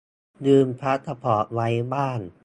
[0.45, 2.21] ลืมพาสปอร์ตไว้บ้าน